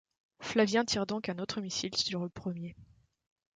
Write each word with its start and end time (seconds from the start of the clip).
Flavien 0.39 0.83
tire 0.83 1.05
donc 1.05 1.29
un 1.29 1.37
autre 1.37 1.61
missile 1.61 1.95
sur 1.95 2.23
le 2.23 2.29
premier. 2.29 2.75